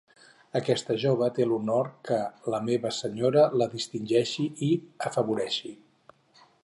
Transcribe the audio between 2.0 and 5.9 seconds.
que la meva senyora la distingeixi i afavoreixi.